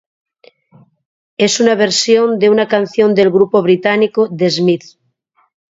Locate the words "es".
1.37-1.59